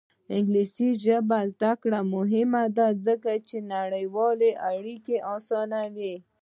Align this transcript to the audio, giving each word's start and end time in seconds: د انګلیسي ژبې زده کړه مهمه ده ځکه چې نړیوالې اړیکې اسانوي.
د 0.27 0.29
انګلیسي 0.39 0.89
ژبې 1.03 1.39
زده 1.53 1.71
کړه 1.81 1.99
مهمه 2.15 2.63
ده 2.77 2.87
ځکه 3.05 3.31
چې 3.47 3.57
نړیوالې 3.73 4.51
اړیکې 4.71 5.17
اسانوي. 5.35 6.15